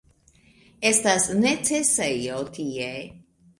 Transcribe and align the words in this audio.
Estas 0.91 1.27
necesejo 1.43 2.43
tie 2.59 2.91